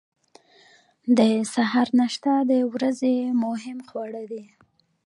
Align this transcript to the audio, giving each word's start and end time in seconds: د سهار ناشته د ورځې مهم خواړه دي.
د 1.17 1.19
سهار 1.53 1.87
ناشته 1.99 2.33
د 2.51 2.53
ورځې 2.73 3.15
مهم 3.43 3.77
خواړه 3.87 4.23
دي. 4.31 4.43